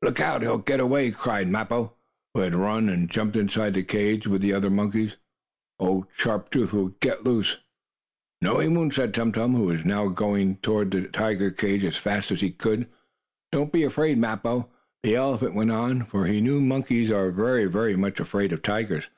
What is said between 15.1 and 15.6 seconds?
elephant